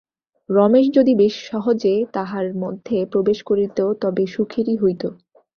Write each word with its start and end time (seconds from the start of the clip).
রমেশ 0.49 0.85
যদি 0.93 1.13
বেশ 1.15 1.35
সহজে 1.49 1.93
তাহার 2.13 2.47
মধ্যে 2.55 2.97
প্রবেশ 3.05 3.39
করিত 3.43 3.77
তবে 4.01 4.23
সুখেরই 4.27 4.75
হইত। 4.77 5.03